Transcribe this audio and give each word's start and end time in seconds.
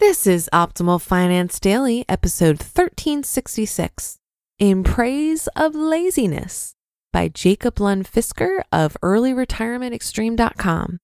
This 0.00 0.28
is 0.28 0.48
Optimal 0.52 1.00
Finance 1.00 1.58
Daily, 1.58 2.04
episode 2.08 2.60
1366 2.60 4.18
In 4.60 4.84
Praise 4.84 5.48
of 5.56 5.74
Laziness 5.74 6.76
by 7.12 7.26
Jacob 7.26 7.80
Lund 7.80 8.08
Fisker 8.08 8.60
of 8.70 8.96
earlyretirementextreme.com. 9.02 10.98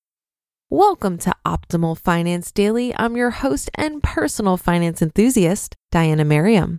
Welcome 0.71 1.19
to 1.19 1.35
Optimal 1.45 1.99
Finance 1.99 2.53
Daily. 2.53 2.95
I'm 2.97 3.17
your 3.17 3.31
host 3.31 3.69
and 3.75 4.01
personal 4.01 4.57
finance 4.57 5.03
enthusiast, 5.03 5.75
Diania 5.93 6.25
Merriam. 6.25 6.79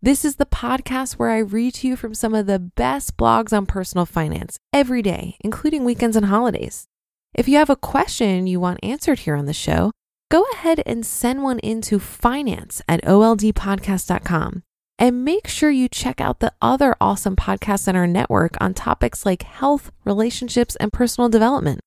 This 0.00 0.24
is 0.24 0.36
the 0.36 0.46
podcast 0.46 1.14
where 1.14 1.30
I 1.30 1.38
read 1.38 1.74
to 1.74 1.88
you 1.88 1.96
from 1.96 2.14
some 2.14 2.34
of 2.34 2.46
the 2.46 2.60
best 2.60 3.16
blogs 3.16 3.52
on 3.52 3.66
personal 3.66 4.06
finance 4.06 4.60
every 4.72 5.02
day, 5.02 5.36
including 5.40 5.84
weekends 5.84 6.14
and 6.14 6.26
holidays. 6.26 6.86
If 7.34 7.48
you 7.48 7.56
have 7.56 7.68
a 7.68 7.74
question 7.74 8.46
you 8.46 8.60
want 8.60 8.78
answered 8.80 9.18
here 9.20 9.34
on 9.34 9.46
the 9.46 9.52
show, 9.52 9.90
go 10.30 10.44
ahead 10.54 10.82
and 10.86 11.04
send 11.04 11.42
one 11.42 11.58
into 11.60 11.98
finance 11.98 12.82
at 12.88 13.02
oldpodcast.com. 13.04 14.62
And 15.00 15.24
make 15.24 15.46
sure 15.46 15.70
you 15.70 15.88
check 15.88 16.20
out 16.20 16.40
the 16.40 16.52
other 16.60 16.96
awesome 17.00 17.36
podcasts 17.36 17.86
in 17.86 17.94
our 17.94 18.06
network 18.06 18.56
on 18.60 18.74
topics 18.74 19.24
like 19.24 19.44
health, 19.44 19.92
relationships, 20.04 20.74
and 20.76 20.92
personal 20.92 21.28
development. 21.28 21.80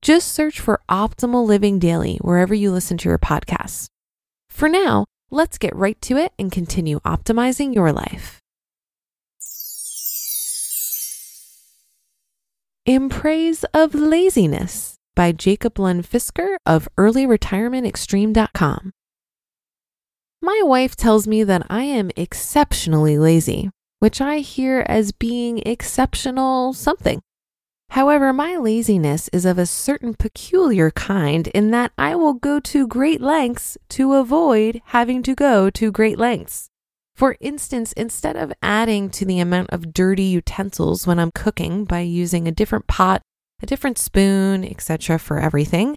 Just 0.00 0.32
search 0.32 0.60
for 0.60 0.80
Optimal 0.88 1.46
Living 1.46 1.78
Daily 1.78 2.16
wherever 2.22 2.54
you 2.54 2.70
listen 2.72 2.96
to 2.98 3.08
your 3.08 3.18
podcasts. 3.18 3.86
For 4.48 4.68
now, 4.68 5.04
let's 5.30 5.58
get 5.58 5.76
right 5.76 6.00
to 6.02 6.16
it 6.16 6.32
and 6.38 6.50
continue 6.50 7.00
optimizing 7.00 7.74
your 7.74 7.92
life. 7.92 8.40
In 12.86 13.08
Praise 13.08 13.64
of 13.74 13.94
Laziness 13.94 14.93
by 15.14 15.32
Jacob 15.32 15.78
Lund 15.78 16.04
Fisker 16.04 16.56
of 16.66 16.88
earlyretirementextreme.com. 16.96 18.92
My 20.42 20.60
wife 20.62 20.94
tells 20.94 21.26
me 21.26 21.42
that 21.44 21.66
I 21.70 21.84
am 21.84 22.10
exceptionally 22.16 23.16
lazy, 23.16 23.70
which 24.00 24.20
I 24.20 24.38
hear 24.38 24.84
as 24.88 25.12
being 25.12 25.62
exceptional 25.64 26.74
something. 26.74 27.22
However, 27.90 28.32
my 28.32 28.56
laziness 28.56 29.28
is 29.32 29.44
of 29.44 29.56
a 29.56 29.66
certain 29.66 30.14
peculiar 30.14 30.90
kind 30.90 31.46
in 31.48 31.70
that 31.70 31.92
I 31.96 32.14
will 32.16 32.34
go 32.34 32.58
to 32.60 32.88
great 32.88 33.20
lengths 33.20 33.78
to 33.90 34.14
avoid 34.14 34.82
having 34.86 35.22
to 35.22 35.34
go 35.34 35.70
to 35.70 35.92
great 35.92 36.18
lengths. 36.18 36.68
For 37.14 37.36
instance, 37.40 37.92
instead 37.92 38.36
of 38.36 38.52
adding 38.60 39.10
to 39.10 39.24
the 39.24 39.38
amount 39.38 39.70
of 39.70 39.94
dirty 39.94 40.24
utensils 40.24 41.06
when 41.06 41.20
I'm 41.20 41.30
cooking 41.32 41.84
by 41.84 42.00
using 42.00 42.48
a 42.48 42.52
different 42.52 42.88
pot 42.88 43.22
a 43.64 43.66
different 43.66 43.96
spoon, 43.96 44.62
etc. 44.62 45.18
for 45.18 45.40
everything, 45.40 45.96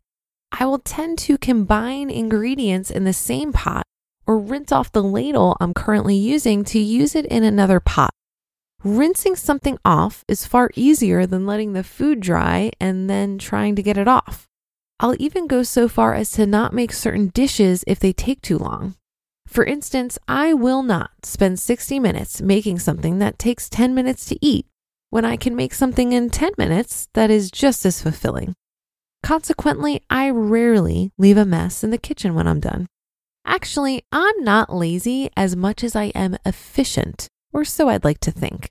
I 0.54 0.66
will 0.66 0.80
tend 0.80 1.18
to 1.20 1.38
combine 1.38 2.10
ingredients 2.10 2.90
in 2.90 3.04
the 3.04 3.12
same 3.12 3.52
pot 3.52 3.84
or 4.26 4.40
rinse 4.40 4.72
off 4.72 4.94
the 4.94 5.04
ladle 5.04 5.58
I'm 5.60 5.74
currently 5.74 6.16
using 6.16 6.64
to 6.64 6.80
use 6.80 7.14
it 7.14 7.26
in 7.26 7.44
another 7.44 7.82
pot. 7.82 8.12
Rinsing 8.86 9.36
something 9.36 9.78
off 9.84 10.24
is 10.30 10.48
far 10.48 10.72
easier 10.76 11.26
than 11.26 11.46
letting 11.46 11.74
the 11.74 11.84
food 11.84 12.22
dry 12.22 12.72
and 12.80 13.10
then 13.10 13.38
trying 13.38 13.76
to 13.76 13.84
get 13.84 13.98
it 13.98 14.08
off. 14.08 14.46
I'll 15.02 15.16
even 15.20 15.46
go 15.46 15.62
so 15.64 15.90
far 15.90 16.14
as 16.16 16.32
to 16.32 16.46
not 16.46 16.72
make 16.72 16.94
certain 16.94 17.28
dishes 17.34 17.84
if 17.86 18.00
they 18.00 18.14
take 18.14 18.42
too 18.42 18.58
long. 18.58 18.96
For 19.46 19.66
instance, 19.66 20.18
I 20.26 20.54
will 20.54 20.84
not 20.84 21.26
spend 21.26 21.60
60 21.60 22.00
minutes 22.00 22.42
making 22.42 22.80
something 22.80 23.20
that 23.20 23.38
takes 23.38 23.68
10 23.68 23.94
minutes 23.94 24.24
to 24.28 24.38
eat 24.42 24.68
when 25.18 25.26
I 25.26 25.36
can 25.36 25.56
make 25.56 25.74
something 25.74 26.14
in 26.14 26.30
10 26.30 26.52
minutes 26.60 27.08
that 27.16 27.32
is 27.32 27.50
just 27.50 27.84
as 27.88 28.04
fulfilling. 28.04 28.54
Consequently, 29.24 30.04
I 30.12 30.30
rarely 30.30 31.12
leave 31.18 31.38
a 31.38 31.44
mess 31.44 31.84
in 31.84 31.90
the 31.90 31.98
kitchen 31.98 32.36
when 32.36 32.46
I'm 32.46 32.60
done. 32.60 32.86
Actually, 33.44 34.04
I'm 34.12 34.44
not 34.44 34.72
lazy 34.72 35.32
as 35.36 35.56
much 35.56 35.84
as 35.84 35.96
I 35.96 36.10
am 36.14 36.38
efficient, 36.46 37.30
or 37.52 37.66
so 37.66 37.90
I'd 37.90 38.04
like 38.04 38.20
to 38.20 38.32
think. 38.32 38.70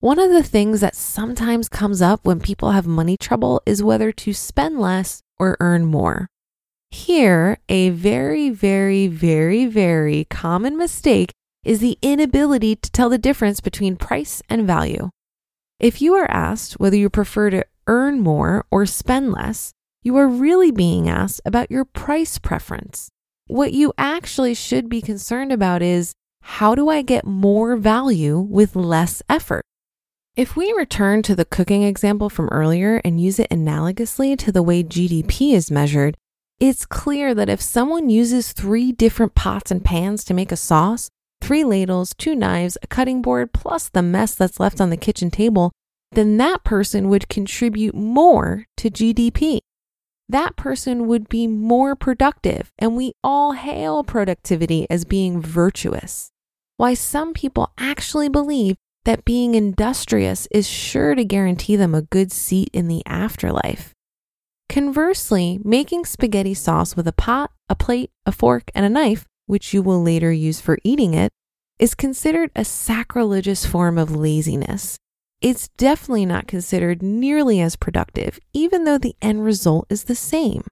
One 0.00 0.18
of 0.18 0.30
the 0.30 0.42
things 0.42 0.82
that 0.82 0.94
sometimes 0.94 1.70
comes 1.70 2.02
up 2.02 2.26
when 2.26 2.38
people 2.38 2.72
have 2.72 2.86
money 2.86 3.16
trouble 3.16 3.62
is 3.64 3.82
whether 3.82 4.12
to 4.12 4.34
spend 4.34 4.78
less 4.78 5.22
or 5.38 5.56
earn 5.58 5.86
more. 5.86 6.26
Here, 6.90 7.56
a 7.70 7.88
very, 7.88 8.50
very, 8.50 9.06
very, 9.06 9.64
very 9.64 10.26
common 10.28 10.76
mistake 10.76 11.32
is 11.64 11.80
the 11.80 11.96
inability 12.02 12.76
to 12.76 12.90
tell 12.90 13.08
the 13.08 13.16
difference 13.16 13.62
between 13.62 13.96
price 13.96 14.42
and 14.50 14.66
value. 14.66 15.08
If 15.82 16.00
you 16.00 16.14
are 16.14 16.30
asked 16.30 16.74
whether 16.74 16.96
you 16.96 17.10
prefer 17.10 17.50
to 17.50 17.66
earn 17.88 18.20
more 18.20 18.64
or 18.70 18.86
spend 18.86 19.32
less, 19.32 19.72
you 20.04 20.16
are 20.16 20.28
really 20.28 20.70
being 20.70 21.08
asked 21.08 21.40
about 21.44 21.72
your 21.72 21.84
price 21.84 22.38
preference. 22.38 23.08
What 23.48 23.72
you 23.72 23.92
actually 23.98 24.54
should 24.54 24.88
be 24.88 25.02
concerned 25.02 25.50
about 25.50 25.82
is 25.82 26.12
how 26.42 26.76
do 26.76 26.88
I 26.88 27.02
get 27.02 27.26
more 27.26 27.74
value 27.74 28.38
with 28.38 28.76
less 28.76 29.24
effort? 29.28 29.64
If 30.36 30.54
we 30.54 30.72
return 30.72 31.20
to 31.24 31.34
the 31.34 31.44
cooking 31.44 31.82
example 31.82 32.30
from 32.30 32.48
earlier 32.50 33.00
and 33.04 33.20
use 33.20 33.40
it 33.40 33.50
analogously 33.50 34.38
to 34.38 34.52
the 34.52 34.62
way 34.62 34.84
GDP 34.84 35.52
is 35.52 35.68
measured, 35.68 36.16
it's 36.60 36.86
clear 36.86 37.34
that 37.34 37.48
if 37.48 37.60
someone 37.60 38.08
uses 38.08 38.52
three 38.52 38.92
different 38.92 39.34
pots 39.34 39.72
and 39.72 39.84
pans 39.84 40.22
to 40.26 40.32
make 40.32 40.52
a 40.52 40.56
sauce, 40.56 41.10
three 41.42 41.64
ladles, 41.64 42.14
two 42.16 42.34
knives, 42.34 42.78
a 42.82 42.86
cutting 42.86 43.20
board, 43.20 43.52
plus 43.52 43.88
the 43.88 44.00
mess 44.00 44.34
that's 44.34 44.60
left 44.60 44.80
on 44.80 44.90
the 44.90 44.96
kitchen 44.96 45.30
table, 45.30 45.72
then 46.12 46.36
that 46.36 46.62
person 46.62 47.08
would 47.08 47.28
contribute 47.28 47.94
more 47.94 48.66
to 48.76 48.88
GDP. 48.88 49.58
That 50.28 50.56
person 50.56 51.08
would 51.08 51.28
be 51.28 51.46
more 51.46 51.96
productive, 51.96 52.70
and 52.78 52.96
we 52.96 53.12
all 53.24 53.52
hail 53.52 54.04
productivity 54.04 54.86
as 54.88 55.04
being 55.04 55.42
virtuous. 55.42 56.30
Why 56.76 56.94
some 56.94 57.34
people 57.34 57.72
actually 57.76 58.28
believe 58.28 58.76
that 59.04 59.24
being 59.24 59.56
industrious 59.56 60.46
is 60.52 60.68
sure 60.68 61.16
to 61.16 61.24
guarantee 61.24 61.74
them 61.74 61.94
a 61.94 62.02
good 62.02 62.30
seat 62.30 62.70
in 62.72 62.86
the 62.86 63.02
afterlife. 63.04 63.92
Conversely, 64.68 65.60
making 65.64 66.04
spaghetti 66.04 66.54
sauce 66.54 66.96
with 66.96 67.08
a 67.08 67.12
pot, 67.12 67.50
a 67.68 67.74
plate, 67.74 68.10
a 68.24 68.32
fork, 68.32 68.70
and 68.74 68.86
a 68.86 68.88
knife 68.88 69.26
which 69.52 69.74
you 69.74 69.82
will 69.82 70.02
later 70.02 70.32
use 70.32 70.62
for 70.62 70.78
eating 70.82 71.12
it, 71.12 71.30
is 71.78 71.94
considered 71.94 72.50
a 72.56 72.64
sacrilegious 72.64 73.66
form 73.66 73.98
of 73.98 74.16
laziness. 74.16 74.96
It's 75.42 75.68
definitely 75.76 76.24
not 76.24 76.46
considered 76.46 77.02
nearly 77.02 77.60
as 77.60 77.76
productive, 77.76 78.40
even 78.54 78.84
though 78.84 78.96
the 78.96 79.14
end 79.20 79.44
result 79.44 79.88
is 79.90 80.04
the 80.04 80.14
same. 80.14 80.62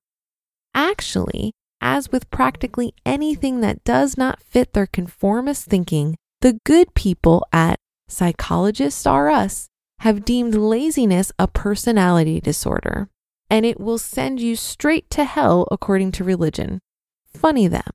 Actually, 0.75 1.53
as 1.83 2.11
with 2.11 2.31
practically 2.31 2.95
anything 3.05 3.61
that 3.61 3.85
does 3.85 4.17
not 4.17 4.43
fit 4.43 4.73
their 4.73 4.87
conformist 4.87 5.67
thinking, 5.67 6.17
the 6.41 6.59
good 6.65 6.95
people 6.95 7.47
at 7.53 7.79
Psychologists 8.09 9.05
Are 9.05 9.29
Us 9.29 9.69
have 9.99 10.25
deemed 10.25 10.55
laziness 10.55 11.33
a 11.39 11.47
personality 11.47 12.41
disorder, 12.41 13.11
and 13.51 13.67
it 13.67 13.79
will 13.79 13.99
send 13.99 14.41
you 14.41 14.57
straight 14.57 15.11
to 15.11 15.25
hell 15.25 15.69
according 15.71 16.13
to 16.13 16.25
religion. 16.25 16.79
Funny 17.35 17.69
them. 17.69 17.91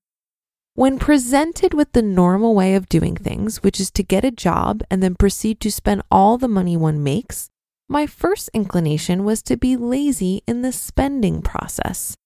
When 0.77 0.99
presented 0.99 1.73
with 1.73 1.93
the 1.93 2.01
normal 2.01 2.53
way 2.53 2.75
of 2.75 2.89
doing 2.89 3.15
things, 3.15 3.63
which 3.63 3.79
is 3.79 3.89
to 3.91 4.03
get 4.03 4.25
a 4.25 4.29
job 4.29 4.83
and 4.91 5.01
then 5.01 5.15
proceed 5.15 5.61
to 5.61 5.71
spend 5.71 6.01
all 6.11 6.37
the 6.37 6.49
money 6.49 6.75
one 6.75 7.01
makes, 7.01 7.49
my 7.87 8.05
first 8.05 8.49
inclination 8.53 9.23
was 9.23 9.41
to 9.43 9.55
be 9.55 9.77
lazy 9.77 10.43
in 10.45 10.63
the 10.63 10.73
spending 10.73 11.41
process. 11.41 12.17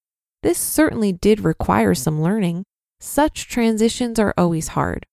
This 0.41 0.57
certainly 0.57 1.11
did 1.11 1.41
require 1.41 1.93
some 1.93 2.23
learning. 2.23 2.63
Such 2.99 3.47
transitions 3.47 4.17
are 4.17 4.33
always 4.35 4.69
hard. 4.69 5.05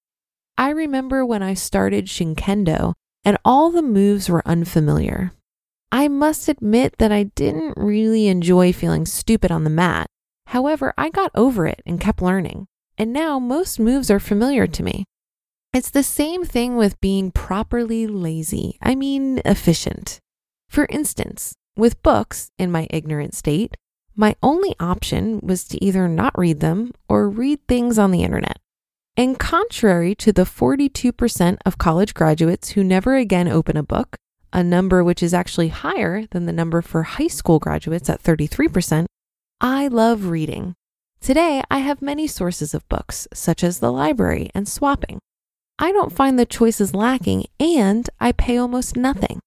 I 0.57 0.71
remember 0.71 1.23
when 1.23 1.43
I 1.43 1.53
started 1.53 2.07
Shinkendo 2.07 2.95
and 3.23 3.37
all 3.45 3.71
the 3.71 3.83
moves 3.83 4.31
were 4.31 4.49
unfamiliar. 4.49 5.33
I 5.93 6.09
must 6.09 6.49
admit 6.49 6.95
that 6.97 7.13
I 7.13 7.25
didn't 7.25 7.75
really 7.77 8.29
enjoy 8.29 8.73
feeling 8.73 9.05
stupid 9.05 9.53
on 9.53 9.65
the 9.65 9.69
mat. 9.69 10.07
However, 10.47 10.95
I 10.97 11.11
got 11.11 11.33
over 11.35 11.67
it 11.67 11.83
and 11.85 12.01
kept 12.01 12.23
learning 12.23 12.67
and 12.99 13.13
now 13.13 13.39
most 13.39 13.79
moves 13.79 14.11
are 14.11 14.21
familiar 14.21 14.67
to 14.67 14.83
me. 14.83 15.05
It's 15.73 15.91
the 15.91 16.03
same 16.03 16.45
thing 16.45 16.77
with 16.77 17.01
being 17.01 17.31
properly 17.31 18.07
lazy, 18.07 18.79
I 18.81 18.95
mean, 18.95 19.41
efficient. 19.45 20.21
For 20.69 20.87
instance, 20.91 21.55
with 21.77 22.03
books 22.03 22.51
in 22.59 22.71
my 22.71 22.87
ignorant 22.91 23.35
state, 23.35 23.77
my 24.15 24.35
only 24.43 24.75
option 24.81 25.41
was 25.43 25.65
to 25.65 25.85
either 25.85 26.09
not 26.09 26.39
read 26.39 26.61
them 26.61 26.93
or 27.09 27.29
read 27.29 27.61
things 27.69 27.99
on 27.99 28.11
the 28.11 28.23
internet. 28.23 28.59
And 29.17 29.39
contrary 29.39 30.15
to 30.17 30.33
the 30.33 30.45
42% 30.45 31.59
of 31.67 31.79
college 31.79 32.15
graduates 32.15 32.71
who 32.71 32.83
never 32.83 33.17
again 33.17 33.49
open 33.49 33.77
a 33.77 33.83
book, 33.83 34.17
a 34.53 34.63
number 34.63 35.05
which 35.05 35.23
is 35.23 35.35
actually 35.35 35.69
higher 35.69 36.27
than 36.31 36.47
the 36.47 36.53
number 36.53 36.81
for 36.81 37.03
high 37.03 37.27
school 37.27 37.59
graduates 37.59 38.09
at 38.09 38.23
33%, 38.23 39.07
I 39.61 39.89
love 39.89 40.27
reading. 40.27 40.75
Today, 41.21 41.63
I 41.71 41.79
have 41.79 42.01
many 42.01 42.27
sources 42.27 42.75
of 42.75 42.89
books, 42.89 43.27
such 43.35 43.65
as 43.65 43.79
the 43.79 43.93
library 43.93 44.51
and 44.55 44.69
swapping. 44.69 45.19
I 45.79 45.93
don't 45.93 46.13
find 46.13 46.39
the 46.39 46.47
choices 46.47 46.95
lacking, 46.95 47.47
and 47.61 48.09
I 48.21 48.33
pay 48.33 48.57
almost 48.57 48.97
nothing. 48.97 49.41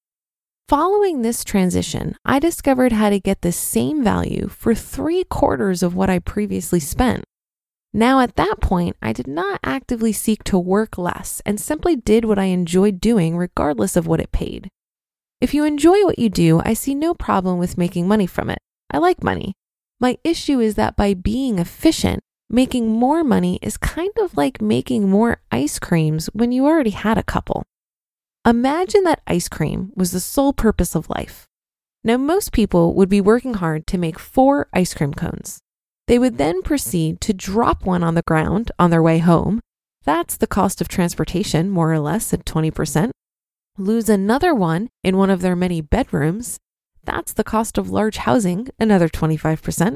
Following 0.67 1.21
this 1.21 1.43
transition, 1.43 2.15
I 2.23 2.37
discovered 2.37 2.91
how 2.91 3.09
to 3.09 3.19
get 3.19 3.41
the 3.41 3.51
same 3.51 4.03
value 4.03 4.49
for 4.49 4.75
three 4.75 5.23
quarters 5.23 5.81
of 5.81 5.95
what 5.95 6.11
I 6.11 6.19
previously 6.19 6.79
spent. 6.79 7.23
Now, 7.91 8.19
at 8.19 8.35
that 8.35 8.61
point, 8.61 8.95
I 9.01 9.13
did 9.13 9.25
not 9.25 9.59
actively 9.63 10.13
seek 10.13 10.43
to 10.43 10.59
work 10.59 10.97
less 10.99 11.41
and 11.43 11.59
simply 11.59 11.95
did 11.95 12.25
what 12.25 12.37
I 12.37 12.45
enjoyed 12.45 13.01
doing 13.01 13.35
regardless 13.35 13.95
of 13.95 14.05
what 14.05 14.19
it 14.19 14.31
paid. 14.31 14.69
If 15.41 15.55
you 15.55 15.63
enjoy 15.63 16.03
what 16.03 16.19
you 16.19 16.29
do, 16.29 16.61
I 16.63 16.73
see 16.73 16.93
no 16.93 17.15
problem 17.15 17.57
with 17.57 17.77
making 17.77 18.07
money 18.07 18.27
from 18.27 18.51
it. 18.51 18.59
I 18.91 18.99
like 18.99 19.23
money. 19.23 19.53
My 19.99 20.17
issue 20.23 20.59
is 20.59 20.75
that 20.75 20.95
by 20.95 21.13
being 21.13 21.59
efficient, 21.59 22.21
making 22.49 22.89
more 22.89 23.23
money 23.23 23.59
is 23.61 23.75
kind 23.75 24.13
of 24.21 24.37
like 24.37 24.61
making 24.61 25.09
more 25.09 25.41
ice 25.51 25.77
creams 25.77 26.27
when 26.27 26.51
you 26.51 26.65
already 26.65 26.91
had 26.91 27.17
a 27.17 27.23
couple. 27.23 27.63
Imagine 28.45 29.03
that 29.03 29.21
ice 29.27 29.49
cream 29.49 29.91
was 29.95 30.11
the 30.11 30.21
sole 30.21 30.53
purpose 30.53 30.95
of 30.95 31.09
life. 31.09 31.45
Now, 32.03 32.15
most 32.15 32.53
people 32.53 32.93
would 32.95 33.09
be 33.09 33.19
working 33.19 33.55
hard 33.55 33.85
to 33.87 33.97
make 33.97 34.17
four 34.17 34.69
ice 34.73 34.93
cream 34.93 35.13
cones. 35.13 35.59
They 36.07 36.17
would 36.17 36.37
then 36.37 36.61
proceed 36.61 37.19
to 37.21 37.33
drop 37.33 37.85
one 37.85 38.01
on 38.01 38.15
the 38.15 38.21
ground 38.21 38.71
on 38.79 38.89
their 38.89 39.03
way 39.03 39.19
home. 39.19 39.59
That's 40.05 40.37
the 40.37 40.47
cost 40.47 40.79
of 40.79 40.87
transportation, 40.87 41.69
more 41.69 41.91
or 41.91 41.99
less, 41.99 42.33
at 42.33 42.45
20%. 42.45 43.11
Lose 43.77 44.07
another 44.09 44.55
one 44.55 44.87
in 45.03 45.17
one 45.17 45.29
of 45.29 45.41
their 45.41 45.55
many 45.55 45.81
bedrooms. 45.81 46.57
That's 47.09 47.33
the 47.33 47.43
cost 47.43 47.79
of 47.79 47.89
large 47.89 48.17
housing, 48.17 48.67
another 48.79 49.09
25%. 49.09 49.95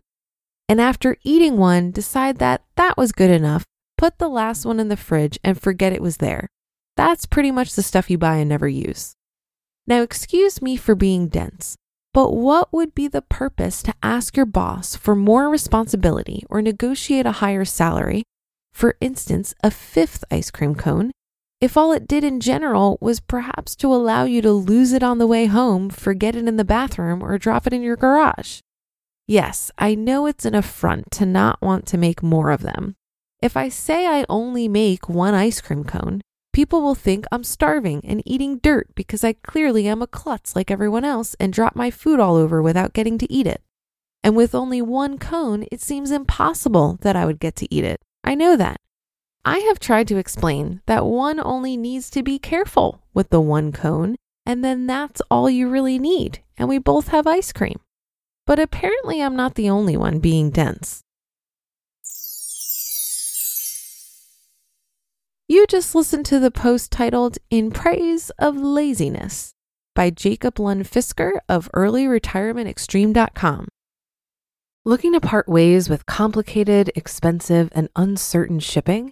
And 0.67 0.81
after 0.81 1.15
eating 1.21 1.57
one, 1.57 1.91
decide 1.91 2.39
that 2.39 2.63
that 2.75 2.97
was 2.97 3.11
good 3.11 3.29
enough, 3.29 3.65
put 3.99 4.17
the 4.17 4.27
last 4.27 4.65
one 4.65 4.79
in 4.79 4.87
the 4.87 4.97
fridge 4.97 5.37
and 5.43 5.61
forget 5.61 5.93
it 5.93 6.01
was 6.01 6.17
there. 6.17 6.47
That's 6.97 7.27
pretty 7.27 7.51
much 7.51 7.75
the 7.75 7.83
stuff 7.83 8.09
you 8.09 8.17
buy 8.17 8.37
and 8.37 8.49
never 8.49 8.67
use. 8.67 9.13
Now, 9.85 10.01
excuse 10.01 10.59
me 10.59 10.75
for 10.75 10.95
being 10.95 11.27
dense, 11.27 11.75
but 12.15 12.31
what 12.31 12.73
would 12.73 12.95
be 12.95 13.07
the 13.07 13.21
purpose 13.21 13.83
to 13.83 13.93
ask 14.01 14.35
your 14.35 14.47
boss 14.47 14.95
for 14.95 15.15
more 15.15 15.49
responsibility 15.49 16.43
or 16.49 16.63
negotiate 16.63 17.27
a 17.27 17.33
higher 17.43 17.63
salary? 17.63 18.23
For 18.73 18.95
instance, 18.99 19.53
a 19.63 19.69
fifth 19.69 20.23
ice 20.31 20.49
cream 20.49 20.73
cone 20.73 21.11
if 21.63 21.77
all 21.77 21.93
it 21.93 22.09
did 22.09 22.25
in 22.25 22.41
general 22.41 22.97
was 22.99 23.21
perhaps 23.21 23.73
to 23.73 23.87
allow 23.87 24.25
you 24.25 24.41
to 24.41 24.51
lose 24.51 24.91
it 24.91 25.01
on 25.01 25.17
the 25.17 25.25
way 25.25 25.45
home, 25.45 25.89
forget 25.89 26.35
it 26.35 26.45
in 26.45 26.57
the 26.57 26.65
bathroom, 26.65 27.23
or 27.23 27.37
drop 27.37 27.65
it 27.65 27.71
in 27.71 27.81
your 27.81 27.95
garage. 27.95 28.59
Yes, 29.27 29.71
I 29.77 29.95
know 29.95 30.25
it's 30.25 30.43
an 30.43 30.55
affront 30.55 31.09
to 31.11 31.25
not 31.25 31.61
want 31.61 31.85
to 31.85 31.97
make 31.97 32.21
more 32.21 32.51
of 32.51 32.63
them. 32.63 32.95
If 33.41 33.55
I 33.55 33.69
say 33.69 34.05
I 34.07 34.25
only 34.27 34.67
make 34.67 35.07
one 35.07 35.33
ice 35.33 35.61
cream 35.61 35.85
cone, 35.85 36.19
people 36.51 36.81
will 36.81 36.95
think 36.95 37.23
I'm 37.31 37.45
starving 37.45 38.01
and 38.03 38.21
eating 38.25 38.57
dirt 38.57 38.89
because 38.93 39.23
I 39.23 39.31
clearly 39.31 39.87
am 39.87 40.01
a 40.01 40.07
klutz 40.07 40.57
like 40.57 40.69
everyone 40.69 41.05
else 41.05 41.33
and 41.39 41.53
drop 41.53 41.77
my 41.77 41.89
food 41.89 42.19
all 42.19 42.35
over 42.35 42.61
without 42.61 42.91
getting 42.91 43.17
to 43.19 43.31
eat 43.31 43.47
it. 43.47 43.61
And 44.21 44.35
with 44.35 44.53
only 44.53 44.81
one 44.81 45.17
cone, 45.17 45.63
it 45.71 45.79
seems 45.79 46.11
impossible 46.11 46.97
that 47.03 47.15
I 47.15 47.25
would 47.25 47.39
get 47.39 47.55
to 47.55 47.73
eat 47.73 47.85
it. 47.85 48.01
I 48.21 48.35
know 48.35 48.57
that. 48.57 48.81
I 49.45 49.59
have 49.59 49.79
tried 49.79 50.07
to 50.07 50.17
explain 50.17 50.81
that 50.85 51.05
one 51.05 51.37
only 51.37 51.75
needs 51.75 52.09
to 52.11 52.23
be 52.23 52.39
careful 52.39 53.03
with 53.13 53.29
the 53.29 53.41
one 53.41 53.73
cone, 53.73 54.15
and 54.45 54.63
then 54.63 54.87
that's 54.87 55.21
all 55.29 55.49
you 55.49 55.67
really 55.67 55.99
need, 55.99 56.39
and 56.57 56.69
we 56.69 56.77
both 56.77 57.09
have 57.09 57.27
ice 57.27 57.51
cream. 57.51 57.79
But 58.47 58.59
apparently, 58.59 59.21
I'm 59.21 59.35
not 59.35 59.55
the 59.55 59.69
only 59.69 59.97
one 59.97 60.19
being 60.19 60.49
dense. 60.49 61.01
You 65.49 65.67
just 65.67 65.93
listened 65.93 66.25
to 66.27 66.39
the 66.39 66.49
post 66.49 66.89
titled 66.89 67.37
In 67.49 67.69
Praise 67.69 68.29
of 68.39 68.55
Laziness 68.55 69.53
by 69.93 70.09
Jacob 70.09 70.57
Lund 70.57 70.85
Fisker 70.85 71.33
of 71.49 71.69
earlyretirementextreme.com. 71.73 73.67
Looking 74.85 75.13
to 75.13 75.19
part 75.19 75.49
ways 75.49 75.89
with 75.89 76.05
complicated, 76.05 76.91
expensive, 76.95 77.69
and 77.73 77.89
uncertain 77.97 78.59
shipping? 78.59 79.11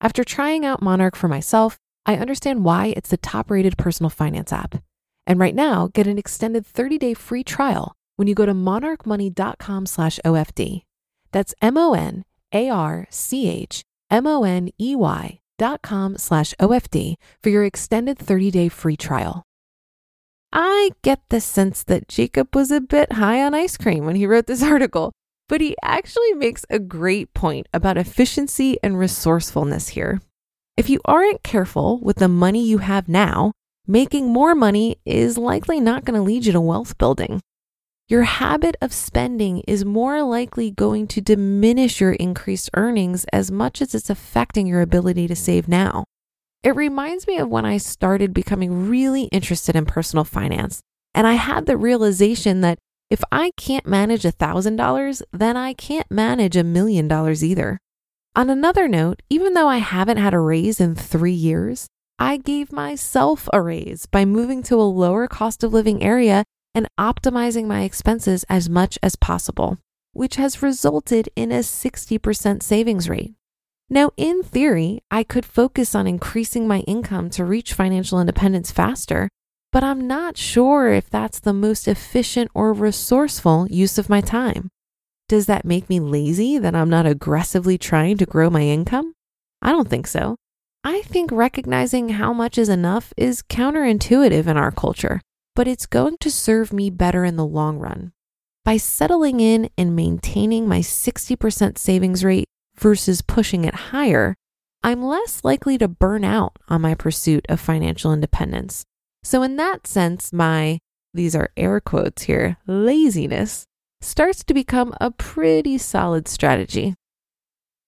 After 0.00 0.22
trying 0.22 0.64
out 0.64 0.80
Monarch 0.80 1.16
for 1.16 1.28
myself, 1.28 1.78
I 2.06 2.16
understand 2.16 2.64
why 2.64 2.94
it's 2.96 3.10
the 3.10 3.16
top 3.16 3.50
rated 3.50 3.76
personal 3.76 4.10
finance 4.10 4.52
app. 4.52 4.76
And 5.26 5.40
right 5.40 5.54
now, 5.54 5.90
get 5.92 6.06
an 6.06 6.18
extended 6.18 6.64
30 6.66 6.98
day 6.98 7.14
free 7.14 7.42
trial 7.42 7.94
when 8.16 8.28
you 8.28 8.34
go 8.34 8.46
to 8.46 8.54
monarchmoney.com 8.54 9.86
slash 9.86 10.20
OFD. 10.24 10.82
That's 11.32 11.54
M 11.60 11.76
O 11.76 11.94
N 11.94 12.24
A 12.52 12.70
R 12.70 13.06
C 13.10 13.48
H 13.48 13.82
M 14.10 14.26
O 14.26 14.44
N 14.44 14.70
E 14.80 14.94
Y 14.94 15.40
dot 15.58 15.82
com 15.82 16.16
slash 16.16 16.54
OFD 16.60 17.16
for 17.42 17.50
your 17.50 17.64
extended 17.64 18.18
30 18.18 18.50
day 18.50 18.68
free 18.68 18.96
trial. 18.96 19.42
I 20.52 20.92
get 21.02 21.20
the 21.28 21.40
sense 21.42 21.82
that 21.84 22.08
Jacob 22.08 22.54
was 22.54 22.70
a 22.70 22.80
bit 22.80 23.12
high 23.12 23.42
on 23.42 23.54
ice 23.54 23.76
cream 23.76 24.06
when 24.06 24.16
he 24.16 24.26
wrote 24.26 24.46
this 24.46 24.62
article, 24.74 25.12
but 25.48 25.60
he 25.60 25.74
actually 25.82 26.32
makes 26.34 26.64
a 26.70 26.78
great 26.78 27.32
point 27.34 27.66
about 27.72 27.98
efficiency 27.98 28.78
and 28.82 28.98
resourcefulness 28.98 29.88
here. 29.88 30.20
If 30.76 30.88
you 30.88 31.00
aren't 31.04 31.42
careful 31.42 31.98
with 32.00 32.16
the 32.16 32.28
money 32.28 32.64
you 32.64 32.78
have 32.78 33.08
now, 33.08 33.52
making 33.86 34.32
more 34.32 34.54
money 34.54 34.98
is 35.04 35.38
likely 35.38 35.80
not 35.80 36.04
going 36.04 36.16
to 36.16 36.22
lead 36.22 36.46
you 36.46 36.52
to 36.52 36.60
wealth 36.60 36.98
building. 36.98 37.40
Your 38.08 38.22
habit 38.22 38.76
of 38.80 38.92
spending 38.92 39.60
is 39.66 39.84
more 39.84 40.22
likely 40.22 40.70
going 40.70 41.08
to 41.08 41.20
diminish 41.20 42.00
your 42.00 42.12
increased 42.12 42.70
earnings 42.74 43.26
as 43.32 43.50
much 43.50 43.82
as 43.82 43.94
it's 43.94 44.08
affecting 44.08 44.66
your 44.66 44.80
ability 44.80 45.28
to 45.28 45.36
save 45.36 45.68
now. 45.68 46.04
It 46.62 46.74
reminds 46.74 47.26
me 47.26 47.38
of 47.38 47.48
when 47.48 47.64
I 47.64 47.76
started 47.76 48.32
becoming 48.32 48.88
really 48.88 49.24
interested 49.24 49.76
in 49.76 49.84
personal 49.84 50.24
finance, 50.24 50.80
and 51.14 51.26
I 51.26 51.34
had 51.34 51.66
the 51.66 51.76
realization 51.76 52.62
that 52.62 52.78
if 53.10 53.22
I 53.32 53.52
can't 53.56 53.86
manage 53.86 54.22
$1,000, 54.22 55.22
then 55.32 55.56
I 55.56 55.72
can't 55.72 56.10
manage 56.10 56.56
a 56.56 56.64
million 56.64 57.08
dollars 57.08 57.42
either. 57.42 57.78
On 58.36 58.50
another 58.50 58.86
note, 58.86 59.22
even 59.30 59.54
though 59.54 59.68
I 59.68 59.78
haven't 59.78 60.18
had 60.18 60.34
a 60.34 60.38
raise 60.38 60.80
in 60.80 60.94
three 60.94 61.32
years, 61.32 61.88
I 62.18 62.36
gave 62.36 62.72
myself 62.72 63.48
a 63.52 63.62
raise 63.62 64.06
by 64.06 64.24
moving 64.24 64.62
to 64.64 64.76
a 64.76 64.82
lower 64.82 65.26
cost 65.26 65.64
of 65.64 65.72
living 65.72 66.02
area 66.02 66.44
and 66.74 66.88
optimizing 66.98 67.66
my 67.66 67.82
expenses 67.82 68.44
as 68.48 68.68
much 68.68 68.98
as 69.02 69.16
possible, 69.16 69.78
which 70.12 70.36
has 70.36 70.62
resulted 70.62 71.28
in 71.34 71.50
a 71.50 71.60
60% 71.60 72.62
savings 72.62 73.08
rate. 73.08 73.34
Now, 73.90 74.10
in 74.16 74.42
theory, 74.42 75.00
I 75.10 75.24
could 75.24 75.46
focus 75.46 75.94
on 75.94 76.06
increasing 76.06 76.68
my 76.68 76.80
income 76.80 77.30
to 77.30 77.44
reach 77.44 77.72
financial 77.72 78.20
independence 78.20 78.70
faster, 78.70 79.30
but 79.72 79.84
I'm 79.84 80.06
not 80.06 80.36
sure 80.36 80.90
if 80.92 81.10
that's 81.10 81.40
the 81.40 81.52
most 81.52 81.86
efficient 81.86 82.50
or 82.54 82.72
resourceful 82.72 83.66
use 83.68 83.98
of 83.98 84.08
my 84.08 84.20
time. 84.20 84.70
Does 85.28 85.46
that 85.46 85.64
make 85.64 85.90
me 85.90 86.00
lazy 86.00 86.58
that 86.58 86.74
I'm 86.74 86.88
not 86.88 87.04
aggressively 87.04 87.76
trying 87.76 88.16
to 88.16 88.26
grow 88.26 88.48
my 88.48 88.62
income? 88.62 89.14
I 89.60 89.72
don't 89.72 89.88
think 89.88 90.06
so. 90.06 90.36
I 90.84 91.02
think 91.02 91.30
recognizing 91.30 92.10
how 92.10 92.32
much 92.32 92.56
is 92.56 92.68
enough 92.68 93.12
is 93.16 93.42
counterintuitive 93.42 94.46
in 94.46 94.56
our 94.56 94.70
culture, 94.70 95.20
but 95.54 95.68
it's 95.68 95.86
going 95.86 96.16
to 96.20 96.30
serve 96.30 96.72
me 96.72 96.88
better 96.88 97.24
in 97.24 97.36
the 97.36 97.44
long 97.44 97.78
run. 97.78 98.12
By 98.64 98.76
settling 98.76 99.40
in 99.40 99.68
and 99.76 99.96
maintaining 99.96 100.68
my 100.68 100.80
60% 100.80 101.78
savings 101.78 102.24
rate 102.24 102.46
versus 102.76 103.22
pushing 103.22 103.64
it 103.64 103.74
higher, 103.74 104.34
I'm 104.82 105.02
less 105.02 105.42
likely 105.42 105.76
to 105.78 105.88
burn 105.88 106.24
out 106.24 106.56
on 106.68 106.80
my 106.80 106.94
pursuit 106.94 107.44
of 107.48 107.60
financial 107.60 108.12
independence. 108.12 108.84
So, 109.22 109.42
in 109.42 109.56
that 109.56 109.86
sense, 109.86 110.32
my, 110.32 110.78
these 111.12 111.34
are 111.34 111.50
air 111.56 111.80
quotes 111.80 112.22
here, 112.22 112.56
laziness 112.66 113.64
starts 114.00 114.44
to 114.44 114.54
become 114.54 114.94
a 115.00 115.10
pretty 115.10 115.78
solid 115.78 116.28
strategy. 116.28 116.94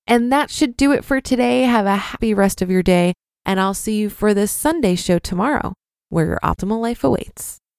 And 0.07 0.33
that 0.33 0.51
should 0.51 0.77
do 0.77 0.91
it 0.93 1.05
for 1.05 1.21
today. 1.21 1.63
Have 1.63 1.87
a 1.87 1.97
happy 1.97 2.35
rest 2.35 2.63
of 2.63 2.71
your 2.71 2.83
day, 2.83 3.15
and 3.47 3.61
I'll 3.61 3.75
see 3.75 3.97
you 3.97 4.11
for 4.11 4.35
the 4.35 4.49
Sunday 4.49 4.97
show 4.97 5.21
tomorrow, 5.21 5.75
where 6.09 6.27
your 6.27 6.41
optimal 6.43 6.81
life 6.81 7.05
awaits. 7.05 7.61